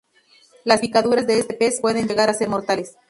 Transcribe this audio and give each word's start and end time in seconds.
Las 0.63 0.79
picaduras 0.81 1.27
de 1.27 1.37
este 1.37 1.53
pez 1.53 1.79
pueden 1.79 2.07
llegar 2.07 2.27
a 2.27 2.33
ser 2.33 2.49
mortales. 2.49 2.97